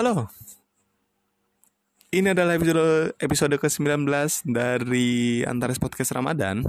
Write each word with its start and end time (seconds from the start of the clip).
Halo. 0.00 0.32
Ini 2.08 2.32
adalah 2.32 2.56
episode 2.56 3.12
episode 3.20 3.52
ke-19 3.60 4.08
dari 4.48 5.44
Antares 5.44 5.76
Podcast 5.76 6.16
Ramadan. 6.16 6.64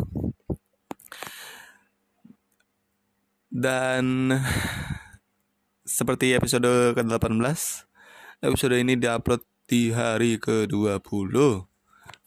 Dan 3.48 4.36
seperti 5.88 6.36
episode 6.36 6.92
ke-18, 6.92 7.32
episode 8.44 8.76
ini 8.76 9.00
diupload 9.00 9.48
di 9.64 9.96
hari 9.96 10.36
ke-20 10.36 11.32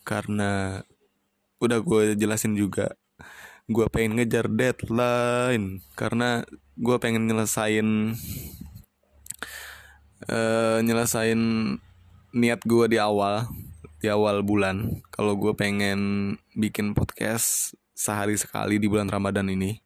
karena 0.09 0.81
udah 1.61 1.85
gue 1.85 2.17
jelasin 2.17 2.57
juga 2.57 2.97
gue 3.69 3.85
pengen 3.93 4.17
ngejar 4.17 4.49
deadline 4.49 5.85
karena 6.01 6.49
gue 6.81 6.97
pengen 6.97 7.29
nyelesain 7.29 8.17
uh, 10.29 10.79
nyelesain 10.81 11.41
niat 12.35 12.61
gue 12.67 12.87
di 12.91 12.99
awal 12.99 13.49
di 14.01 14.09
awal 14.13 14.45
bulan. 14.45 15.01
Kalau 15.09 15.39
gue 15.39 15.57
pengen 15.57 16.35
bikin 16.53 16.93
podcast 16.93 17.73
sehari 17.95 18.35
sekali 18.37 18.83
di 18.83 18.91
bulan 18.91 19.07
Ramadan 19.09 19.47
ini 19.49 19.79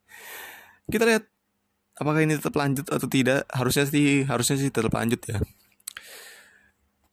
kita 0.88 1.04
lihat 1.04 1.28
apakah 2.00 2.24
ini 2.24 2.40
tetap 2.40 2.56
lanjut 2.56 2.88
atau 2.88 3.06
tidak. 3.06 3.44
Harusnya 3.52 3.84
sih 3.84 4.24
harusnya 4.24 4.56
sih 4.56 4.70
tetap 4.72 4.92
lanjut 4.94 5.20
ya. 5.28 5.38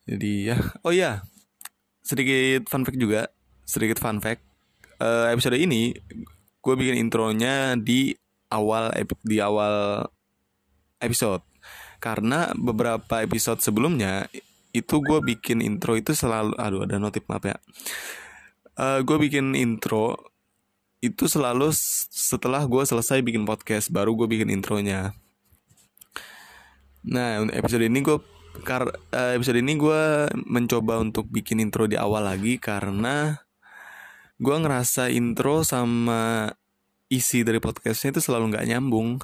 Jadi 0.06 0.32
ya. 0.54 0.58
Oh 0.86 0.94
ya 0.94 1.26
sedikit 2.06 2.70
fun 2.70 2.86
fact 2.86 3.02
juga 3.02 3.30
sedikit 3.66 3.98
fun 3.98 4.22
fact. 4.22 4.46
Uh, 4.96 5.28
episode 5.28 5.60
ini 5.60 5.92
gue 6.64 6.74
bikin 6.80 6.96
intronya 6.96 7.76
di 7.76 8.16
awal 8.50 8.96
di 9.22 9.38
awal 9.44 10.08
episode 11.04 11.44
karena 12.04 12.52
beberapa 12.56 13.22
episode 13.24 13.60
sebelumnya 13.64 14.28
itu 14.76 15.00
gue 15.00 15.20
bikin 15.24 15.64
intro 15.64 15.96
itu 15.96 16.12
selalu 16.12 16.52
aduh 16.60 16.84
ada 16.84 17.00
notif 17.00 17.24
maaf 17.32 17.48
ya. 17.48 17.58
Uh, 18.76 19.00
gue 19.08 19.18
bikin 19.28 19.56
intro 19.56 20.20
itu 21.00 21.32
selalu 21.32 21.72
setelah 22.12 22.68
gue 22.68 22.84
selesai 22.84 23.24
bikin 23.24 23.48
podcast 23.48 23.88
baru 23.88 24.12
gue 24.20 24.28
bikin 24.28 24.52
intronya. 24.52 25.16
Nah 27.08 27.46
episode 27.56 27.88
ini 27.88 28.04
gue 28.04 28.20
kar 28.68 28.88
uh, 28.92 29.32
episode 29.36 29.64
ini 29.64 29.80
gue 29.80 30.28
mencoba 30.44 31.00
untuk 31.00 31.32
bikin 31.32 31.64
intro 31.64 31.88
di 31.88 31.96
awal 31.96 32.28
lagi 32.28 32.60
karena 32.60 33.40
gue 34.36 34.56
ngerasa 34.56 35.08
intro 35.16 35.64
sama 35.64 36.52
isi 37.08 37.48
dari 37.48 37.64
podcastnya 37.64 38.18
itu 38.18 38.22
selalu 38.24 38.52
nggak 38.52 38.68
nyambung. 38.68 39.24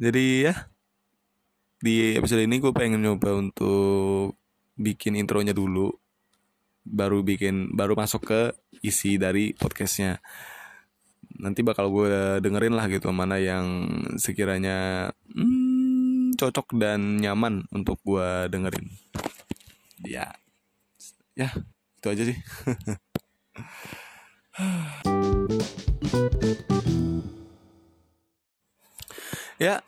Jadi 0.00 0.48
ya 0.48 0.73
di 1.84 2.16
episode 2.16 2.40
ini 2.40 2.64
gue 2.64 2.72
pengen 2.72 3.04
nyoba 3.04 3.36
untuk 3.36 4.40
bikin 4.72 5.20
intronya 5.20 5.52
dulu 5.52 5.92
baru 6.80 7.20
bikin 7.20 7.76
baru 7.76 7.92
masuk 7.92 8.24
ke 8.24 8.40
isi 8.80 9.20
dari 9.20 9.52
podcastnya. 9.52 10.16
Nanti 11.36 11.60
bakal 11.60 11.92
gue 11.92 12.40
dengerin 12.40 12.72
lah 12.72 12.88
gitu 12.88 13.12
mana 13.12 13.36
yang 13.36 13.84
sekiranya 14.16 15.12
hmm, 15.28 16.40
cocok 16.40 16.72
dan 16.80 17.20
nyaman 17.20 17.68
untuk 17.68 18.00
gue 18.00 18.48
dengerin. 18.48 18.88
Ya. 20.08 20.32
Ya 21.36 21.52
itu 22.00 22.08
aja 22.08 22.24
sih. 22.24 22.38
Ya 29.54 29.86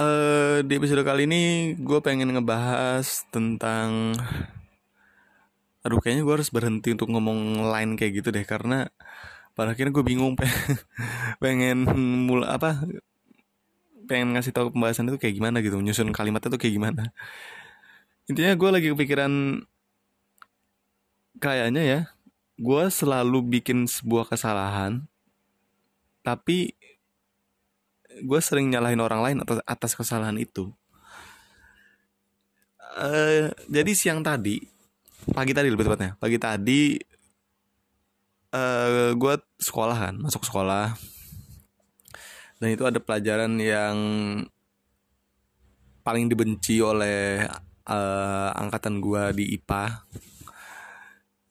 uh, 0.00 0.25
di 0.64 0.72
episode 0.80 1.04
kali 1.04 1.28
ini 1.28 1.74
gue 1.76 1.98
pengen 2.00 2.32
ngebahas 2.32 3.28
tentang 3.28 4.16
aduh 5.84 6.00
kayaknya 6.00 6.24
gue 6.24 6.34
harus 6.40 6.48
berhenti 6.48 6.96
untuk 6.96 7.12
ngomong 7.12 7.66
lain 7.68 8.00
kayak 8.00 8.22
gitu 8.22 8.28
deh 8.32 8.46
karena 8.48 8.88
pada 9.52 9.76
akhirnya 9.76 9.92
gue 9.92 10.04
bingung 10.04 10.36
pengen, 10.40 10.78
pengen 11.42 11.78
mulai 12.24 12.48
apa 12.56 12.84
pengen 14.06 14.32
ngasih 14.32 14.54
tahu 14.54 14.72
pembahasan 14.72 15.10
itu 15.12 15.18
kayak 15.18 15.34
gimana 15.36 15.60
gitu 15.60 15.76
nyusun 15.82 16.14
kalimatnya 16.14 16.54
tuh 16.54 16.60
kayak 16.62 16.74
gimana. 16.78 17.02
Intinya 18.30 18.54
gue 18.54 18.70
lagi 18.70 18.88
kepikiran 18.94 19.62
kayaknya 21.42 21.82
ya 21.84 22.00
gue 22.56 22.82
selalu 22.88 23.60
bikin 23.60 23.84
sebuah 23.84 24.32
kesalahan 24.32 25.04
tapi 26.24 26.72
gue 28.22 28.40
sering 28.40 28.72
nyalahin 28.72 29.00
orang 29.02 29.20
lain 29.20 29.36
atas 29.44 29.58
atas 29.66 29.92
kesalahan 29.92 30.36
itu. 30.40 30.72
Uh, 32.96 33.52
jadi 33.68 33.92
siang 33.92 34.24
tadi 34.24 34.64
pagi 35.36 35.52
tadi 35.52 35.68
lebih 35.68 35.84
tepatnya 35.84 36.16
pagi 36.16 36.40
tadi 36.40 36.96
uh, 38.56 38.56
eh, 38.56 39.10
gue 39.12 39.34
sekolah 39.60 39.96
kan 39.96 40.14
masuk 40.16 40.46
sekolah. 40.46 40.96
Dan 42.56 42.72
itu 42.72 42.88
ada 42.88 42.96
pelajaran 42.96 43.52
yang 43.60 43.96
paling 46.00 46.24
dibenci 46.32 46.80
oleh 46.80 47.44
uh, 47.84 48.50
angkatan 48.56 49.04
gue 49.04 49.22
di 49.36 49.44
IPA 49.60 49.84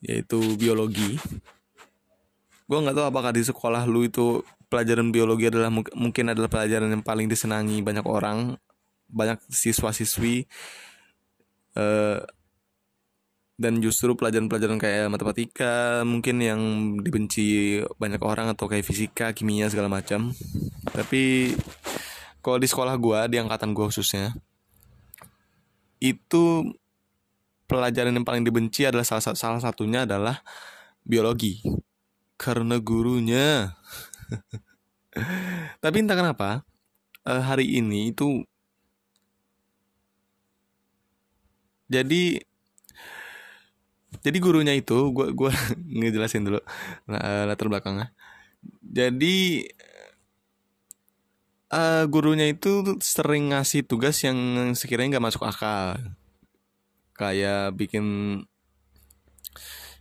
yaitu 0.01 0.57
biologi. 0.57 1.21
Gue 2.65 2.77
nggak 2.81 2.97
tahu 2.97 3.05
apakah 3.05 3.31
di 3.37 3.45
sekolah 3.45 3.85
lu 3.85 4.09
itu 4.09 4.41
pelajaran 4.67 5.09
biologi 5.13 5.49
adalah 5.49 5.69
mungkin 5.73 6.25
adalah 6.31 6.49
pelajaran 6.49 6.91
yang 6.91 7.03
paling 7.05 7.29
disenangi 7.29 7.81
banyak 7.85 8.05
orang 8.05 8.57
banyak 9.05 9.37
siswa-siswi 9.49 10.49
uh, 11.77 12.19
dan 13.55 13.79
justru 13.79 14.11
pelajaran-pelajaran 14.19 14.75
kayak 14.75 15.07
matematika 15.07 16.03
mungkin 16.03 16.43
yang 16.43 16.61
dibenci 16.99 17.79
banyak 17.95 18.19
orang 18.19 18.51
atau 18.51 18.67
kayak 18.67 18.83
fisika, 18.83 19.31
kimia 19.31 19.71
segala 19.71 19.87
macam. 19.87 20.35
Tapi 20.91 21.55
kalau 22.43 22.59
di 22.59 22.67
sekolah 22.67 22.99
gue, 22.99 23.19
di 23.31 23.39
angkatan 23.39 23.71
gue 23.71 23.87
khususnya, 23.87 24.35
itu 26.03 26.67
pelajaran 27.63 28.11
yang 28.11 28.27
paling 28.27 28.43
dibenci 28.43 28.83
adalah 28.83 29.07
salah, 29.07 29.33
salah 29.33 29.61
satunya 29.63 30.03
adalah 30.03 30.43
biologi 31.07 31.63
karena 32.35 32.75
gurunya 32.83 33.71
tapi 35.83 35.95
entah 36.03 36.17
kenapa 36.17 36.67
uh, 37.25 37.43
hari 37.43 37.79
ini 37.79 38.11
itu 38.11 38.43
jadi 41.85 42.41
jadi 44.25 44.37
gurunya 44.41 44.73
itu 44.73 45.13
gue 45.13 45.37
gue 45.37 45.51
ngejelasin 46.01 46.49
dulu 46.49 46.59
nah, 47.05 47.45
latar 47.45 47.69
belakangnya. 47.69 48.09
Jadi 48.81 49.69
uh, 51.69 52.03
gurunya 52.09 52.49
itu 52.49 52.97
sering 52.97 53.53
ngasih 53.53 53.85
tugas 53.85 54.17
yang 54.25 54.37
sekiranya 54.73 55.17
nggak 55.17 55.27
masuk 55.29 55.43
akal. 55.45 56.01
Kayak 57.13 57.77
bikin 57.77 58.05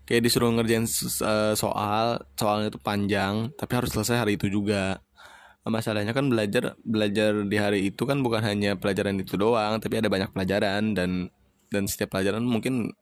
kayak 0.05 0.23
disuruh 0.25 0.53
ngerjain 0.53 0.85
uh, 1.25 1.57
soal 1.57 2.21
soalnya 2.37 2.69
itu 2.73 2.81
panjang 2.81 3.53
tapi 3.57 3.73
harus 3.77 3.91
selesai 3.93 4.25
hari 4.25 4.37
itu 4.37 4.49
juga. 4.53 5.01
Masalahnya 5.65 6.13
kan 6.13 6.29
belajar 6.29 6.77
belajar 6.85 7.41
di 7.49 7.57
hari 7.57 7.89
itu 7.89 8.05
kan 8.05 8.21
bukan 8.21 8.45
hanya 8.45 8.77
pelajaran 8.77 9.17
itu 9.17 9.41
doang 9.41 9.81
tapi 9.81 9.97
ada 9.97 10.13
banyak 10.13 10.29
pelajaran 10.37 10.93
dan 10.93 11.33
dan 11.73 11.89
setiap 11.89 12.13
pelajaran 12.13 12.45
mungkin 12.45 12.93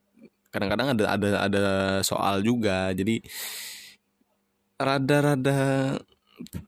kadang-kadang 0.54 0.94
ada 0.94 1.04
ada 1.18 1.28
ada 1.50 1.64
soal 2.06 2.38
juga. 2.46 2.94
Jadi 2.94 3.18
rada-rada 4.78 5.98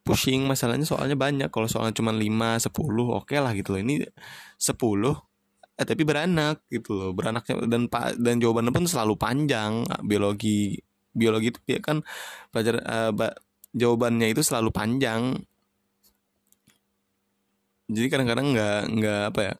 pushing 0.02 0.46
masalahnya 0.50 0.86
soalnya 0.86 1.14
banyak. 1.14 1.48
Kalau 1.54 1.70
soalnya 1.70 1.94
cuma 1.94 2.10
5 2.10 2.66
10 2.66 2.74
oke 2.74 3.30
okay 3.30 3.38
lah 3.38 3.54
gitu 3.54 3.74
loh. 3.74 3.80
Ini 3.82 4.02
10 4.58 5.33
eh 5.74 5.86
tapi 5.86 6.02
beranak 6.06 6.62
gitu 6.70 6.94
loh 6.94 7.10
beranaknya. 7.16 7.66
Dan 7.66 7.90
pak 7.90 8.18
dan 8.18 8.38
jawabannya 8.42 8.72
pun 8.74 8.86
selalu 8.86 9.14
panjang. 9.18 9.86
Biologi 10.06 10.78
biologi 11.14 11.54
itu 11.54 11.60
ya 11.70 11.80
kan 11.82 12.02
pelajar 12.50 12.82
uh, 12.82 13.12
jawabannya 13.74 14.30
itu 14.30 14.42
selalu 14.42 14.70
panjang. 14.70 15.38
Jadi 17.90 18.06
kadang-kadang 18.08 18.46
nggak 18.54 18.80
nggak 18.96 19.22
apa 19.34 19.40
ya 19.44 19.54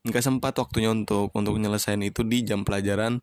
nggak 0.00 0.24
sempat 0.24 0.56
waktunya 0.56 0.88
untuk 0.92 1.28
untuk 1.36 1.60
nyelesain 1.60 2.00
itu 2.00 2.24
di 2.24 2.40
jam 2.44 2.64
pelajaran 2.64 3.20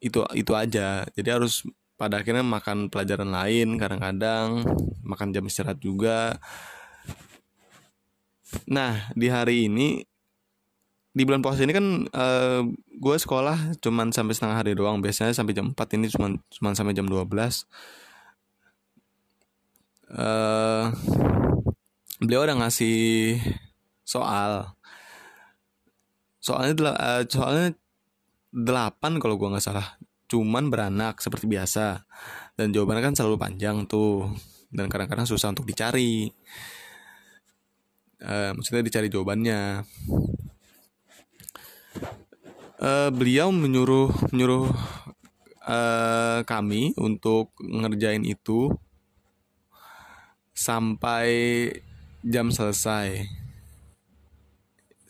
itu 0.00 0.24
itu 0.32 0.52
aja. 0.56 1.04
Jadi 1.12 1.28
harus 1.28 1.66
pada 2.00 2.24
akhirnya 2.24 2.40
makan 2.40 2.88
pelajaran 2.88 3.28
lain 3.28 3.76
kadang-kadang 3.76 4.64
makan 5.04 5.28
jam 5.36 5.44
istirahat 5.44 5.78
juga. 5.82 6.40
Nah 8.72 9.12
di 9.12 9.28
hari 9.28 9.68
ini 9.68 10.09
di 11.10 11.26
bulan 11.26 11.42
puasa 11.42 11.66
ini 11.66 11.74
kan 11.74 12.06
uh, 12.06 12.22
eh, 12.22 12.60
gue 13.02 13.16
sekolah 13.18 13.82
cuman 13.82 14.14
sampai 14.14 14.34
setengah 14.34 14.56
hari 14.62 14.72
doang. 14.78 15.02
Biasanya 15.02 15.34
sampai 15.34 15.54
jam 15.58 15.74
4 15.74 15.96
ini 15.98 16.06
cuman 16.06 16.38
cuman 16.38 16.72
sampai 16.78 16.94
jam 16.94 17.06
12 17.10 17.18
uh, 17.18 17.26
eh, 20.14 20.84
beliau 22.22 22.46
udah 22.46 22.56
ngasih 22.62 23.38
soal. 24.06 24.70
Soalnya 26.38 26.94
uh, 26.94 27.22
soalnya 27.26 27.74
delapan 28.54 29.18
kalau 29.18 29.34
gue 29.34 29.50
nggak 29.50 29.66
salah. 29.66 29.98
Cuman 30.30 30.70
beranak 30.70 31.18
seperti 31.18 31.50
biasa. 31.50 32.06
Dan 32.54 32.70
jawabannya 32.70 33.02
kan 33.02 33.14
selalu 33.18 33.34
panjang 33.34 33.82
tuh. 33.90 34.30
Dan 34.70 34.86
kadang-kadang 34.86 35.26
susah 35.26 35.50
untuk 35.50 35.66
dicari. 35.66 36.30
Uh, 38.20 38.54
maksudnya 38.54 38.84
dicari 38.84 39.08
jawabannya 39.10 39.82
uh, 42.80 43.10
beliau 43.12 43.52
menyuruh 43.52 44.10
menyuruh 44.32 44.72
uh, 45.68 46.40
kami 46.48 46.96
untuk 46.96 47.52
ngerjain 47.60 48.24
itu 48.24 48.72
sampai 50.56 51.28
jam 52.24 52.48
selesai. 52.48 53.28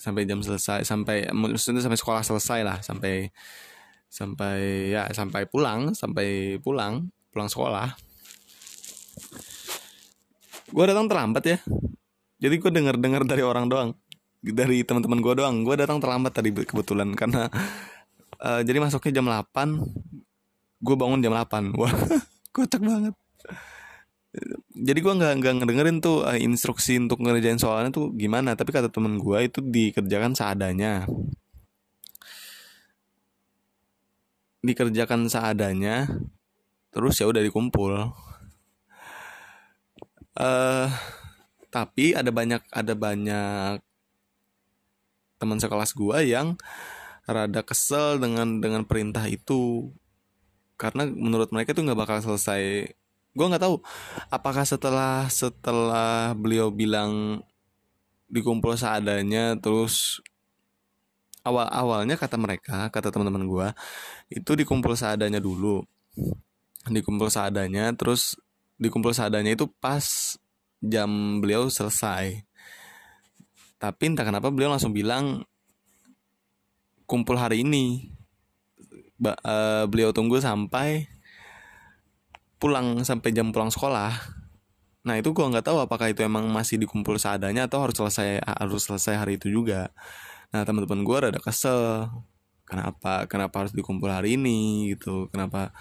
Sampai 0.01 0.25
jam 0.25 0.41
selesai 0.41 0.89
sampai 0.89 1.29
maksudnya 1.29 1.85
sampai 1.85 2.01
sekolah 2.01 2.23
selesai 2.25 2.65
lah 2.65 2.81
sampai 2.81 3.29
sampai 4.09 4.89
ya 4.97 5.05
sampai 5.13 5.45
pulang 5.45 5.93
sampai 5.93 6.57
pulang 6.57 7.13
pulang 7.29 7.49
sekolah. 7.53 7.93
Gue 10.73 10.85
datang 10.89 11.05
terlambat 11.05 11.45
ya. 11.45 11.59
Jadi 12.41 12.55
gue 12.57 12.71
dengar 12.73 12.97
dengar 12.97 13.29
dari 13.29 13.45
orang 13.45 13.69
doang 13.69 13.93
dari 14.41 14.83
teman-teman 14.83 15.21
gue 15.21 15.35
doang. 15.37 15.57
Gue 15.63 15.77
datang 15.77 16.01
terlambat 16.01 16.33
tadi 16.33 16.51
kebetulan 16.53 17.13
karena 17.13 17.53
uh, 18.41 18.61
jadi 18.65 18.81
masuknya 18.81 19.21
jam 19.21 19.27
8 19.29 20.81
gue 20.81 20.97
bangun 20.97 21.21
jam 21.21 21.37
8 21.37 21.73
wah 21.81 21.93
kocak 22.57 22.81
banget. 22.81 23.15
Jadi 24.71 24.99
gue 25.03 25.13
nggak 25.13 25.33
nggak 25.43 25.55
ngedengerin 25.61 25.99
tuh 26.01 26.25
uh, 26.25 26.39
instruksi 26.39 26.97
untuk 26.97 27.21
ngerjain 27.21 27.61
soalnya 27.61 27.91
tuh 27.93 28.15
gimana 28.17 28.57
tapi 28.57 28.73
kata 28.73 28.89
temen 28.89 29.21
gue 29.21 29.39
itu 29.45 29.61
dikerjakan 29.61 30.33
seadanya. 30.33 31.05
Dikerjakan 34.65 35.29
seadanya 35.29 36.09
terus 36.91 37.21
ya 37.21 37.29
udah 37.29 37.43
dikumpul. 37.45 37.93
Uh, 40.41 40.89
tapi 41.69 42.17
ada 42.17 42.33
banyak 42.33 42.63
ada 42.73 42.95
banyak 42.97 43.83
teman 45.41 45.57
sekelas 45.57 45.97
gue 45.97 46.19
yang 46.29 46.61
rada 47.25 47.65
kesel 47.65 48.21
dengan 48.21 48.61
dengan 48.61 48.85
perintah 48.85 49.25
itu. 49.25 49.89
Karena 50.77 51.09
menurut 51.09 51.49
mereka 51.51 51.73
tuh 51.73 51.89
nggak 51.89 51.99
bakal 51.99 52.19
selesai. 52.21 52.93
Gue 53.33 53.47
nggak 53.49 53.65
tahu 53.65 53.81
apakah 54.29 54.69
setelah 54.69 55.27
setelah 55.33 56.37
beliau 56.37 56.69
bilang 56.69 57.41
dikumpul 58.31 58.79
seadanya 58.79 59.59
terus 59.59 60.23
awal 61.43 61.67
awalnya 61.67 62.15
kata 62.15 62.39
mereka 62.39 62.87
kata 62.95 63.11
teman-teman 63.11 63.49
gue 63.49 63.69
itu 64.29 64.53
dikumpul 64.53 64.93
seadanya 64.93 65.41
dulu. 65.41 65.81
Dikumpul 66.85 67.33
seadanya 67.33 67.93
terus 67.97 68.37
dikumpul 68.81 69.13
seadanya 69.13 69.53
itu 69.57 69.69
pas 69.69 70.37
jam 70.81 71.39
beliau 71.45 71.69
selesai 71.69 72.50
tapi 73.81 74.13
entah 74.13 74.29
kenapa 74.29 74.53
beliau 74.53 74.69
langsung 74.69 74.93
bilang 74.93 75.49
kumpul 77.09 77.41
hari 77.41 77.65
ini. 77.65 78.13
Ba, 79.21 79.37
uh, 79.41 79.85
beliau 79.89 80.13
tunggu 80.13 80.41
sampai 80.41 81.09
pulang 82.61 83.01
sampai 83.03 83.33
jam 83.33 83.51
pulang 83.51 83.73
sekolah. 83.73 84.13
Nah 85.05 85.17
itu 85.17 85.33
gua 85.33 85.49
nggak 85.49 85.65
tahu 85.65 85.81
apakah 85.81 86.13
itu 86.13 86.21
emang 86.21 86.45
masih 86.53 86.77
dikumpul 86.77 87.17
seadanya 87.17 87.65
atau 87.69 87.81
harus 87.81 87.97
selesai 87.97 88.45
harus 88.45 88.85
selesai 88.85 89.17
hari 89.17 89.41
itu 89.41 89.49
juga. 89.49 89.89
Nah 90.53 90.63
teman-teman 90.69 91.01
gue 91.01 91.17
rada 91.17 91.41
kesel. 91.41 92.09
Kenapa 92.69 93.27
kenapa 93.27 93.65
harus 93.65 93.75
dikumpul 93.75 94.13
hari 94.13 94.37
ini 94.39 94.93
gitu. 94.95 95.27
Kenapa? 95.33 95.73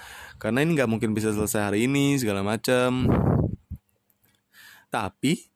Karena 0.42 0.64
ini 0.64 0.74
nggak 0.80 0.90
mungkin 0.90 1.12
bisa 1.12 1.36
selesai 1.36 1.70
hari 1.70 1.86
ini 1.86 2.18
segala 2.18 2.42
macam 2.42 3.06
tapi 4.90 5.54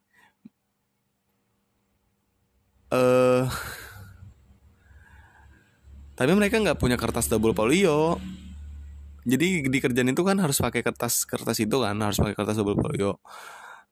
uh, 2.94 3.50
tapi 6.14 6.32
mereka 6.38 6.62
nggak 6.62 6.78
punya 6.78 6.96
kertas 6.96 7.26
double 7.26 7.58
folio 7.58 8.22
jadi 9.26 9.66
di 9.66 9.78
kerjaan 9.82 10.14
itu 10.14 10.22
kan 10.22 10.38
harus 10.38 10.62
pakai 10.62 10.86
kertas 10.86 11.26
kertas 11.26 11.58
itu 11.58 11.82
kan 11.82 11.98
harus 11.98 12.22
pakai 12.22 12.36
kertas 12.38 12.56
double 12.62 12.78
folio 12.78 13.18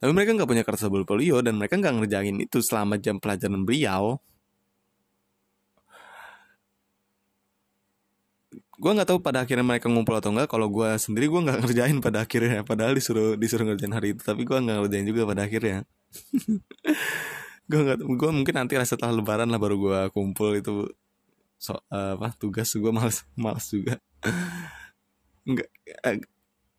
tapi 0.01 0.17
mereka 0.17 0.33
nggak 0.33 0.49
punya 0.49 0.63
kertas 0.65 0.89
double 0.89 1.05
folio 1.05 1.45
dan 1.45 1.61
mereka 1.61 1.77
nggak 1.77 1.93
ngerjain 2.01 2.37
itu 2.41 2.57
selama 2.65 2.97
jam 2.97 3.21
pelajaran 3.21 3.61
beliau. 3.61 4.17
Gue 8.81 8.91
nggak 8.97 9.13
tahu 9.13 9.21
pada 9.21 9.45
akhirnya 9.45 9.61
mereka 9.61 9.85
ngumpul 9.93 10.17
atau 10.17 10.33
enggak 10.33 10.49
kalau 10.49 10.65
gue 10.73 10.89
sendiri 10.97 11.29
gue 11.29 11.41
nggak 11.45 11.59
ngerjain 11.61 11.97
pada 12.01 12.25
akhirnya. 12.25 12.65
Padahal 12.65 12.97
disuruh 12.97 13.37
disuruh 13.37 13.69
ngerjain 13.69 13.93
hari 13.93 14.17
itu 14.17 14.25
tapi 14.25 14.41
gue 14.41 14.57
nggak 14.57 14.77
ngerjain 14.81 15.05
juga 15.05 15.21
pada 15.29 15.45
akhirnya 15.45 15.85
gue 17.71 17.81
nggak 17.87 17.99
gue 18.03 18.29
mungkin 18.35 18.55
nanti 18.59 18.75
lah 18.75 18.83
setelah 18.83 19.15
lebaran 19.15 19.47
lah 19.47 19.55
baru 19.55 19.79
gue 19.79 19.99
kumpul 20.11 20.59
itu 20.59 20.91
so 21.55 21.79
uh, 21.87 22.19
apa 22.19 22.35
tugas 22.35 22.67
gue 22.75 22.91
males 22.91 23.23
males 23.39 23.65
juga. 23.71 23.95
Nggak 25.47 25.69
eh, 26.03 26.19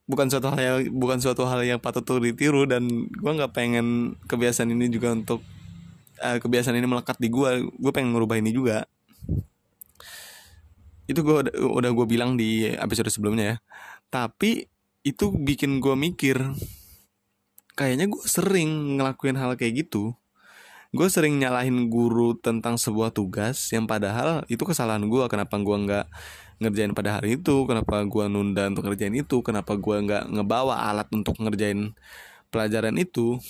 bukan 0.05 0.29
suatu 0.29 0.53
hal 0.53 0.61
yang 0.61 0.77
bukan 0.93 1.19
suatu 1.25 1.49
hal 1.49 1.65
yang 1.65 1.81
patut 1.81 2.05
tuh 2.05 2.21
ditiru 2.21 2.69
dan 2.69 3.09
gue 3.09 3.33
nggak 3.33 3.57
pengen 3.57 4.19
kebiasaan 4.29 4.69
ini 4.69 4.93
juga 4.93 5.17
untuk 5.17 5.41
uh, 6.21 6.37
kebiasaan 6.37 6.77
ini 6.77 6.85
melekat 6.85 7.17
di 7.17 7.33
gue 7.33 7.73
gue 7.73 7.93
pengen 7.95 8.13
merubah 8.13 8.37
ini 8.37 8.53
juga. 8.53 8.85
Itu 11.09 11.25
gue 11.25 11.49
udah, 11.49 11.55
udah 11.57 11.91
gue 11.97 12.07
bilang 12.07 12.37
di 12.37 12.69
episode 12.69 13.09
sebelumnya 13.09 13.45
ya. 13.45 13.57
Tapi 14.13 14.69
itu 15.03 15.35
bikin 15.35 15.83
gue 15.83 15.95
mikir 15.99 16.39
kayaknya 17.75 18.07
gue 18.07 18.23
sering 18.23 19.01
ngelakuin 19.01 19.35
hal 19.35 19.59
kayak 19.59 19.87
gitu 19.87 20.15
gue 20.93 21.09
sering 21.09 21.41
nyalahin 21.41 21.89
guru 21.89 22.37
tentang 22.37 22.77
sebuah 22.77 23.17
tugas 23.17 23.73
yang 23.73 23.89
padahal 23.89 24.45
itu 24.53 24.61
kesalahan 24.61 25.09
gue 25.09 25.25
kenapa 25.25 25.57
gue 25.57 25.77
nggak 25.89 26.07
ngerjain 26.63 26.93
pada 26.95 27.19
hari 27.19 27.41
itu? 27.41 27.67
Kenapa 27.67 28.07
gue 28.07 28.25
nunda 28.31 28.71
untuk 28.71 28.87
ngerjain 28.87 29.15
itu? 29.19 29.43
Kenapa 29.43 29.75
gue 29.75 29.97
nggak 30.07 30.31
ngebawa 30.31 30.87
alat 30.93 31.09
untuk 31.11 31.35
ngerjain 31.43 31.97
pelajaran 32.55 32.95
itu? 33.01 33.43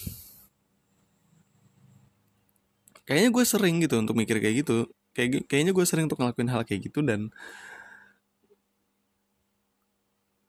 Kayaknya 3.05 3.31
gue 3.35 3.45
sering 3.45 3.75
gitu 3.85 3.95
untuk 4.01 4.17
mikir 4.17 4.41
kayak 4.41 4.65
gitu. 4.65 4.89
Kayak 5.13 5.45
kayaknya 5.51 5.77
gue 5.77 5.85
sering 5.85 6.09
untuk 6.09 6.23
ngelakuin 6.25 6.49
hal 6.49 6.65
kayak 6.65 6.89
gitu 6.89 7.05
dan 7.05 7.29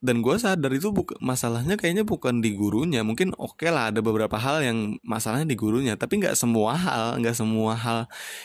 dan 0.03 0.19
gue 0.19 0.35
sadar 0.35 0.67
itu 0.75 0.91
bukan 0.91 1.15
masalahnya 1.23 1.79
kayaknya 1.79 2.03
bukan 2.03 2.43
di 2.43 2.51
gurunya. 2.59 3.07
Mungkin 3.07 3.31
oke 3.39 3.55
okay 3.55 3.71
lah 3.71 3.87
ada 3.87 4.03
beberapa 4.03 4.35
hal 4.35 4.59
yang 4.59 4.99
masalahnya 4.99 5.47
di 5.47 5.55
gurunya. 5.55 5.95
Tapi 5.95 6.19
nggak 6.19 6.35
semua 6.35 6.75
hal 6.75 7.23
nggak 7.23 7.31
semua 7.39 7.71
hal 7.79 7.99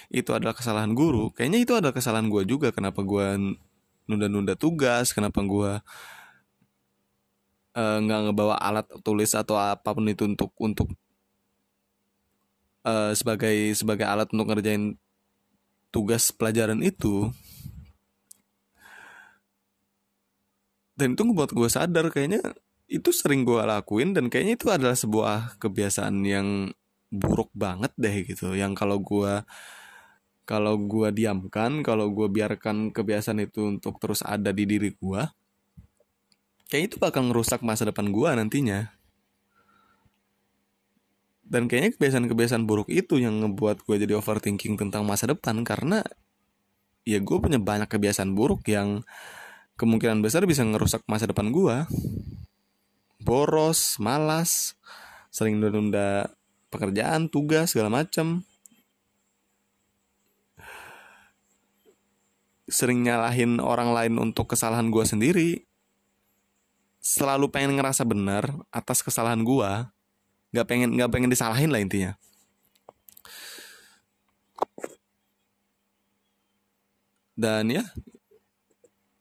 itu 0.07 0.31
adalah 0.31 0.55
kesalahan 0.55 0.95
guru. 0.95 1.35
Kayaknya 1.35 1.59
itu 1.67 1.73
adalah 1.75 1.91
kesalahan 1.91 2.31
gue 2.31 2.47
juga. 2.47 2.71
Kenapa 2.71 3.03
gue 3.03 3.59
nunda-nunda 4.07 4.55
tugas? 4.55 5.11
Kenapa 5.11 5.43
gue 5.43 5.83
uh, 7.75 7.99
nggak 8.07 8.21
ngebawa 8.31 8.55
alat 8.63 8.87
tulis 9.03 9.35
atau 9.35 9.59
apa 9.59 9.91
pun 9.91 10.07
itu 10.07 10.31
untuk 10.31 10.55
untuk 10.63 10.87
uh, 12.87 13.11
sebagai 13.19 13.75
sebagai 13.75 14.07
alat 14.07 14.31
untuk 14.31 14.55
ngerjain 14.55 14.95
tugas 15.91 16.31
pelajaran 16.31 16.79
itu 16.87 17.35
dan 20.99 21.15
itu 21.15 21.23
ngebuat 21.23 21.55
gue 21.55 21.69
sadar 21.71 22.11
kayaknya 22.11 22.43
itu 22.91 23.15
sering 23.15 23.47
gue 23.47 23.63
lakuin 23.63 24.17
dan 24.17 24.27
kayaknya 24.27 24.59
itu 24.59 24.67
adalah 24.75 24.99
sebuah 24.99 25.61
kebiasaan 25.63 26.27
yang 26.27 26.75
buruk 27.15 27.55
banget 27.55 27.95
deh 27.95 28.27
gitu. 28.27 28.59
Yang 28.59 28.75
kalau 28.75 28.99
gue 28.99 29.47
kalau 30.49 30.75
gue 30.81 31.09
diamkan 31.15 31.85
kalau 31.87 32.11
gue 32.11 32.27
biarkan 32.27 32.91
kebiasaan 32.91 33.45
itu 33.45 33.79
untuk 33.79 34.01
terus 34.01 34.25
ada 34.25 34.51
di 34.51 34.65
diri 34.65 34.91
gue 34.97 35.23
kayak 36.73 36.85
itu 36.93 36.97
bakal 36.97 37.29
ngerusak 37.29 37.63
masa 37.63 37.87
depan 37.87 38.11
gue 38.11 38.29
nantinya. 38.35 38.91
Dan 41.49 41.65
kayaknya 41.65 41.97
kebiasaan-kebiasaan 41.97 42.69
buruk 42.69 42.93
itu 42.93 43.17
yang 43.17 43.41
ngebuat 43.41 43.87
gue 43.89 43.97
jadi 43.97 44.21
overthinking 44.21 44.77
tentang 44.77 45.09
masa 45.09 45.33
depan 45.33 45.65
karena 45.65 46.05
ya 47.09 47.25
gue 47.25 47.37
punya 47.41 47.57
banyak 47.57 47.89
kebiasaan 47.89 48.37
buruk 48.37 48.69
yang 48.69 49.01
kemungkinan 49.79 50.21
besar 50.21 50.43
bisa 50.45 50.67
ngerusak 50.67 51.07
masa 51.07 51.31
depan 51.31 51.55
gue 51.55 51.87
boros 53.23 53.97
malas 54.03 54.75
sering 55.31 55.63
nunda 55.63 56.35
pekerjaan 56.69 57.31
tugas 57.31 57.73
segala 57.73 58.03
macam 58.03 58.43
sering 62.69 63.01
nyalahin 63.01 63.59
orang 63.65 63.97
lain 63.97 64.15
untuk 64.21 64.53
kesalahan 64.53 64.93
gue 64.93 65.05
sendiri. 65.09 65.51
Selalu 67.01 67.49
pengen 67.49 67.81
ngerasa 67.81 68.05
benar 68.05 68.53
atas 68.69 69.01
kesalahan 69.01 69.41
gue 69.41 69.71
nggak 70.53 70.67
pengen 70.69 70.93
nggak 70.93 71.09
pengen 71.09 71.33
disalahin 71.33 71.73
lah 71.73 71.81
intinya. 71.81 72.13
Dan 77.39 77.73
ya 77.73 77.89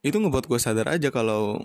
itu 0.06 0.18
ngebuat 0.18 0.46
gue 0.46 0.60
sadar 0.62 0.88
aja 0.94 1.10
kalau 1.10 1.62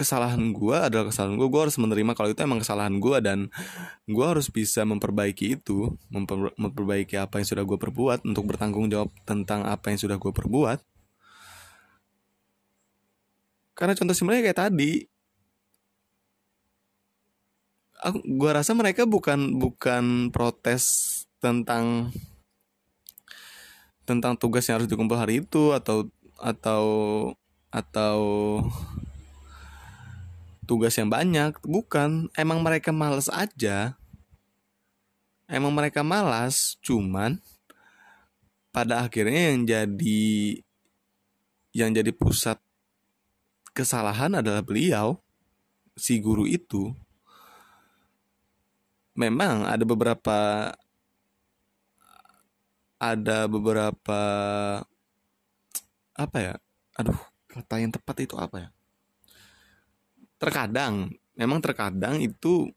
kesalahan 0.00 0.56
gue 0.56 0.76
adalah 0.80 1.12
kesalahan 1.12 1.36
gue 1.36 1.48
gue 1.52 1.60
harus 1.60 1.76
menerima 1.76 2.16
kalau 2.16 2.32
itu 2.32 2.40
emang 2.40 2.64
kesalahan 2.64 2.96
gue 2.96 3.16
dan 3.20 3.38
gue 4.08 4.24
harus 4.24 4.48
bisa 4.48 4.80
memperbaiki 4.88 5.60
itu 5.60 5.92
memper, 6.08 6.56
memperbaiki 6.56 7.20
apa 7.20 7.36
yang 7.36 7.46
sudah 7.52 7.64
gue 7.68 7.76
perbuat 7.76 8.24
untuk 8.24 8.48
bertanggung 8.48 8.88
jawab 8.88 9.12
tentang 9.28 9.68
apa 9.68 9.92
yang 9.92 10.00
sudah 10.00 10.16
gue 10.16 10.32
perbuat. 10.32 10.80
Karena 13.76 13.92
contoh 13.92 14.16
simpelnya 14.16 14.44
kayak 14.44 14.60
tadi. 14.60 15.04
Aku 18.00 18.24
gue 18.24 18.50
rasa 18.56 18.72
mereka 18.72 19.04
bukan 19.04 19.60
bukan 19.60 20.32
protes 20.32 20.84
tentang 21.44 22.08
tentang 24.10 24.34
tugas 24.34 24.66
yang 24.66 24.82
harus 24.82 24.90
dikumpul 24.90 25.14
hari 25.14 25.46
itu 25.46 25.70
atau 25.70 26.10
atau 26.42 26.84
atau 27.70 28.18
tugas 30.66 30.98
yang 30.98 31.06
banyak 31.06 31.54
bukan. 31.62 32.26
Emang 32.34 32.58
mereka 32.58 32.90
males 32.90 33.30
aja. 33.30 33.94
Emang 35.46 35.70
mereka 35.70 36.02
malas 36.02 36.78
cuman 36.82 37.38
pada 38.70 39.02
akhirnya 39.02 39.54
yang 39.54 39.66
jadi 39.66 40.22
yang 41.70 41.90
jadi 41.94 42.10
pusat 42.14 42.58
kesalahan 43.74 44.38
adalah 44.38 44.62
beliau 44.62 45.18
si 45.98 46.22
guru 46.22 46.46
itu. 46.46 46.94
Memang 49.18 49.66
ada 49.66 49.82
beberapa 49.82 50.70
ada 53.00 53.48
beberapa 53.48 54.20
apa 56.12 56.36
ya 56.36 56.54
aduh 57.00 57.16
kata 57.50 57.80
yang 57.80 57.90
tepat 57.90 58.16
itu 58.28 58.36
apa 58.36 58.56
ya? 58.60 58.68
Terkadang 60.36 61.10
memang 61.34 61.58
terkadang 61.64 62.20
itu 62.20 62.70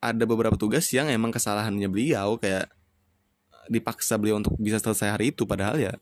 ada 0.00 0.24
beberapa 0.24 0.56
tugas 0.56 0.88
yang 0.92 1.08
emang 1.08 1.32
kesalahannya 1.32 1.88
beliau 1.88 2.36
kayak 2.40 2.68
dipaksa 3.68 4.16
beliau 4.16 4.40
untuk 4.40 4.56
bisa 4.56 4.80
selesai 4.80 5.14
hari 5.14 5.30
itu 5.30 5.44
padahal 5.44 5.76
ya 5.78 5.92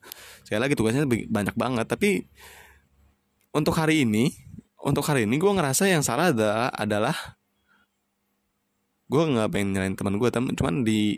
sekali 0.46 0.60
lagi 0.62 0.74
tugasnya 0.74 1.06
banyak 1.06 1.54
banget. 1.54 1.86
Tapi 1.86 2.26
untuk 3.54 3.74
hari 3.74 4.02
ini 4.06 4.30
untuk 4.78 5.02
hari 5.06 5.26
ini 5.26 5.38
gue 5.38 5.52
ngerasa 5.52 5.90
yang 5.90 6.06
salah 6.06 6.30
adalah 6.30 6.70
adalah 6.70 7.16
gue 9.08 9.22
nggak 9.24 9.48
pengen 9.50 9.68
nyalain 9.72 9.94
teman 9.96 10.20
gue 10.20 10.30
temen 10.30 10.52
cuman 10.52 10.84
di 10.84 11.16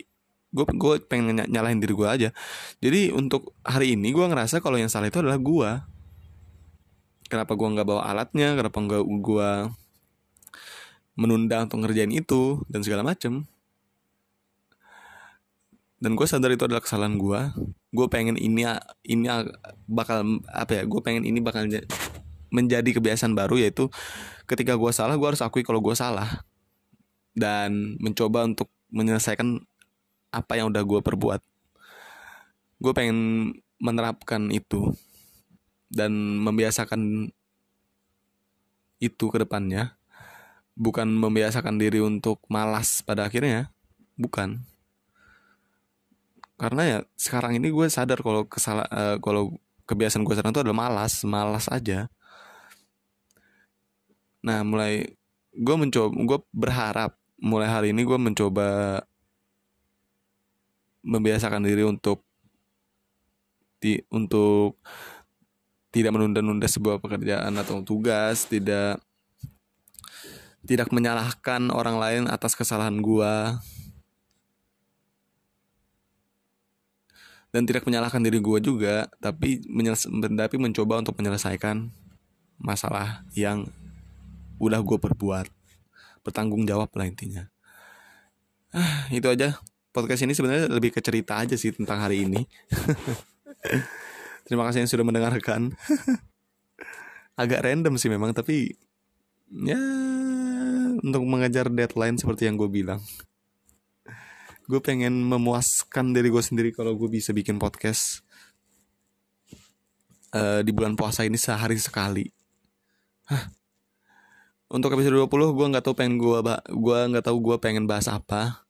gue 0.51 0.65
gue 0.67 0.93
pengen 1.07 1.47
nyalahin 1.47 1.79
diri 1.79 1.95
gue 1.95 2.07
aja. 2.07 2.29
Jadi 2.83 3.15
untuk 3.15 3.55
hari 3.63 3.95
ini 3.95 4.11
gue 4.11 4.25
ngerasa 4.27 4.59
kalau 4.59 4.75
yang 4.75 4.91
salah 4.91 5.07
itu 5.07 5.23
adalah 5.23 5.39
gue 5.39 5.69
kenapa 7.31 7.55
gue 7.55 7.67
nggak 7.71 7.87
bawa 7.87 8.03
alatnya? 8.11 8.59
Kenapa 8.59 8.77
nggak 8.83 9.03
gue 9.07 9.49
menunda 11.15 11.63
untuk 11.63 11.87
ngerjain 11.87 12.11
itu? 12.11 12.59
Dan 12.67 12.83
segala 12.83 13.07
macem. 13.07 13.47
Dan 16.03 16.19
gue 16.19 16.27
sadar 16.27 16.51
itu 16.51 16.67
adalah 16.67 16.83
kesalahan 16.83 17.15
gue 17.15 17.41
gue 17.91 18.07
pengen 18.07 18.39
ini 18.39 18.63
ini 19.03 19.27
bakal 19.85 20.39
apa 20.47 20.81
ya 20.81 20.83
gue 20.87 21.01
pengen 21.03 21.27
ini 21.27 21.43
bakal 21.43 21.67
menjadi 22.51 22.87
kebiasaan 22.87 23.35
baru 23.35 23.59
yaitu 23.59 23.91
ketika 24.47 24.79
gue 24.79 24.91
salah 24.95 25.15
gue 25.15 25.27
harus 25.27 25.39
akui 25.39 25.63
kalau 25.63 25.79
gue 25.79 25.95
salah. 25.95 26.43
Dan 27.31 27.95
mencoba 28.03 28.43
untuk 28.43 28.67
menyelesaikan 28.91 29.63
apa 30.31 30.57
yang 30.57 30.71
udah 30.71 30.83
gue 30.83 30.99
perbuat. 31.03 31.41
Gue 32.81 32.93
pengen 32.95 33.51
menerapkan 33.77 34.49
itu 34.49 34.95
dan 35.91 36.11
membiasakan 36.41 37.29
itu 39.03 39.25
ke 39.27 39.37
depannya. 39.43 39.99
Bukan 40.71 41.11
membiasakan 41.19 41.77
diri 41.77 41.99
untuk 41.99 42.41
malas 42.47 43.03
pada 43.03 43.27
akhirnya 43.27 43.69
bukan. 44.15 44.63
Karena 46.55 46.81
ya 46.87 46.97
sekarang 47.19 47.59
ini 47.59 47.69
gue 47.69 47.85
sadar 47.91 48.23
kalau 48.23 48.47
kesalah 48.47 48.87
uh, 48.87 49.17
kalau 49.19 49.59
kebiasaan 49.85 50.23
gue 50.23 50.33
sekarang 50.33 50.55
itu 50.55 50.63
adalah 50.63 50.79
malas 50.87 51.21
malas 51.27 51.67
aja. 51.67 52.07
Nah 54.41 54.63
mulai 54.63 55.11
gue 55.51 55.75
mencoba 55.75 56.09
gue 56.15 56.39
berharap 56.55 57.11
mulai 57.41 57.67
hari 57.67 57.91
ini 57.91 58.05
gue 58.07 58.19
mencoba 58.21 59.01
membiasakan 61.01 61.65
diri 61.65 61.85
untuk 61.85 62.25
di 63.81 63.97
untuk 64.13 64.77
tidak 65.91 66.13
menunda-nunda 66.15 66.69
sebuah 66.69 67.01
pekerjaan 67.01 67.51
atau 67.57 67.83
tugas, 67.83 68.47
tidak 68.47 69.01
tidak 70.61 70.93
menyalahkan 70.93 71.73
orang 71.73 71.97
lain 71.97 72.23
atas 72.29 72.53
kesalahan 72.53 73.01
gua. 73.01 73.59
Dan 77.51 77.67
tidak 77.67 77.83
menyalahkan 77.83 78.23
diri 78.23 78.39
gua 78.39 78.63
juga, 78.63 79.11
tapi 79.19 79.59
tapi 80.39 80.55
mencoba 80.55 81.03
untuk 81.03 81.19
menyelesaikan 81.19 81.91
masalah 82.55 83.27
yang 83.35 83.67
udah 84.61 84.79
gue 84.79 84.95
perbuat. 84.95 85.51
Bertanggung 86.23 86.63
jawab 86.63 86.87
lah 86.95 87.09
intinya. 87.09 87.49
Ah, 88.71 89.09
itu 89.11 89.27
aja 89.27 89.59
podcast 89.91 90.23
ini 90.23 90.33
sebenarnya 90.33 90.71
lebih 90.71 90.95
ke 90.95 91.03
cerita 91.03 91.39
aja 91.39 91.59
sih 91.59 91.75
tentang 91.75 91.99
hari 91.99 92.23
ini 92.25 92.41
Terima 94.51 94.67
kasih 94.67 94.83
yang 94.83 94.91
sudah 94.91 95.05
mendengarkan. 95.05 95.71
Agak 97.41 97.63
random 97.63 97.95
sih 97.95 98.11
memang, 98.11 98.35
tapi 98.35 98.75
ya 99.47 99.79
untuk 100.99 101.23
mengejar 101.23 101.71
deadline 101.71 102.19
seperti 102.19 102.51
yang 102.51 102.59
gue 102.59 102.67
bilang. 102.67 102.99
Gue 104.67 104.83
pengen 104.83 105.23
memuaskan 105.23 106.11
diri 106.11 106.27
gue 106.27 106.43
sendiri 106.43 106.69
kalau 106.75 106.99
gue 106.99 107.07
bisa 107.07 107.31
bikin 107.31 107.63
podcast 107.63 108.27
uh, 110.35 110.59
di 110.59 110.71
bulan 110.75 110.99
puasa 110.99 111.23
ini 111.23 111.39
sehari 111.39 111.79
sekali. 111.79 112.27
Hah. 113.31 113.55
Untuk 114.71 114.91
episode 114.95 115.15
20 115.15 115.31
gue 115.31 115.67
nggak 115.75 115.83
tahu 115.83 115.95
pengen 115.95 116.15
gue 116.19 116.39
gue 116.71 116.97
nggak 117.11 117.23
tahu 117.23 117.37
gue 117.39 117.55
pengen 117.59 117.87
bahas 117.87 118.07
apa 118.07 118.60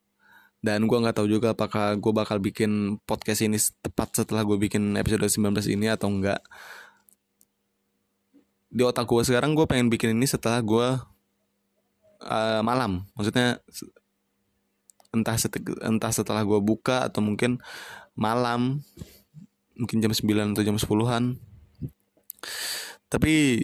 dan 0.61 0.85
gue 0.85 0.97
nggak 0.97 1.17
tahu 1.17 1.27
juga 1.27 1.57
apakah 1.57 1.97
gue 1.97 2.13
bakal 2.13 2.37
bikin 2.37 3.01
podcast 3.09 3.41
ini 3.41 3.57
tepat 3.81 4.13
setelah 4.23 4.45
gue 4.45 4.57
bikin 4.61 4.93
episode 4.95 5.25
19 5.25 5.57
ini 5.73 5.89
atau 5.89 6.07
enggak 6.13 6.41
di 8.71 8.85
otak 8.85 9.09
gue 9.09 9.21
sekarang 9.25 9.57
gue 9.57 9.65
pengen 9.67 9.91
bikin 9.91 10.15
ini 10.15 10.23
setelah 10.23 10.63
gue 10.63 10.87
uh, 12.23 12.61
malam. 12.63 13.03
Maksudnya 13.19 13.59
entah 15.11 15.35
entah 15.83 16.11
setelah 16.15 16.47
gue 16.47 16.59
buka 16.63 17.11
atau 17.11 17.19
mungkin 17.19 17.59
malam. 18.15 18.79
Mungkin 19.75 19.99
jam 19.99 20.13
9 20.15 20.55
atau 20.55 20.63
jam 20.63 20.77
10-an 20.79 21.51
tapi 23.11 23.59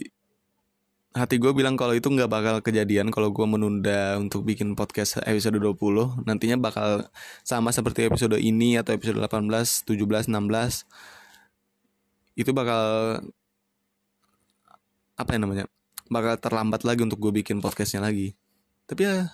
hati 1.17 1.41
gue 1.41 1.51
bilang 1.51 1.73
kalau 1.73 1.97
itu 1.97 2.05
nggak 2.07 2.29
bakal 2.29 2.55
kejadian 2.61 3.09
kalau 3.09 3.33
gue 3.33 3.43
menunda 3.43 4.15
untuk 4.21 4.45
bikin 4.45 4.77
podcast 4.77 5.17
episode 5.25 5.57
20 5.57 6.23
nantinya 6.23 6.57
bakal 6.61 7.09
sama 7.41 7.73
seperti 7.73 8.05
episode 8.05 8.37
ini 8.37 8.77
atau 8.77 8.93
episode 8.93 9.17
18, 9.17 9.49
17, 9.89 10.29
16 10.29 10.85
itu 12.37 12.51
bakal 12.53 12.83
apa 15.17 15.29
yang 15.33 15.49
namanya 15.49 15.65
bakal 16.07 16.37
terlambat 16.37 16.85
lagi 16.85 17.01
untuk 17.03 17.17
gue 17.19 17.41
bikin 17.41 17.59
podcastnya 17.59 18.05
lagi. 18.05 18.37
Tapi 18.85 19.01
ya 19.03 19.33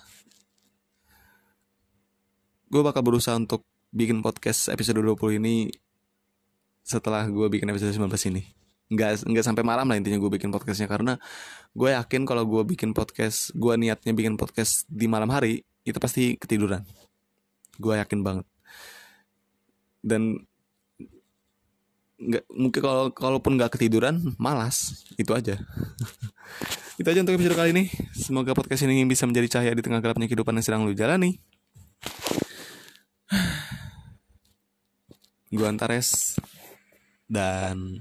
gue 2.72 2.82
bakal 2.82 3.04
berusaha 3.04 3.36
untuk 3.36 3.62
bikin 3.94 4.24
podcast 4.24 4.72
episode 4.72 4.98
20 4.98 5.38
ini 5.38 5.70
setelah 6.82 7.28
gue 7.30 7.46
bikin 7.46 7.70
episode 7.70 7.94
19 7.94 8.10
ini 8.34 8.63
nggak 8.94 9.26
nggak 9.26 9.44
sampai 9.44 9.66
malam 9.66 9.90
lah 9.90 9.98
intinya 9.98 10.22
gue 10.22 10.30
bikin 10.30 10.54
podcastnya. 10.54 10.86
Karena 10.86 11.18
gue 11.74 11.90
yakin 11.90 12.22
kalau 12.24 12.46
gue 12.46 12.62
bikin 12.62 12.94
podcast 12.94 13.50
gue 13.58 13.74
niatnya 13.74 14.14
bikin 14.14 14.38
podcast 14.38 14.86
di 14.86 15.10
malam 15.10 15.28
hari 15.34 15.66
itu 15.82 15.98
pasti 15.98 16.38
ketiduran. 16.38 16.86
Gue 17.76 17.98
yakin 17.98 18.22
banget. 18.22 18.46
Dan 20.00 20.46
nggak 22.14 22.46
mungkin 22.48 22.80
kalau 22.80 23.10
kalaupun 23.10 23.58
nggak 23.58 23.74
ketiduran 23.74 24.22
malas. 24.38 25.02
Itu 25.18 25.34
aja. 25.34 25.58
Itu 27.00 27.10
aja 27.10 27.26
untuk 27.26 27.34
episode 27.34 27.58
kali 27.58 27.74
ini. 27.74 27.90
Semoga 28.14 28.54
podcast 28.54 28.86
ini 28.86 29.02
bisa 29.02 29.26
menjadi 29.26 29.58
cahaya 29.58 29.74
di 29.74 29.82
tengah 29.82 29.98
gelapnya 29.98 30.30
kehidupan 30.30 30.54
yang 30.54 30.62
sedang 30.62 30.86
lu 30.86 30.94
jalani. 30.94 31.42
Gue 35.54 35.66
Antares 35.66 36.38
dan 37.26 37.98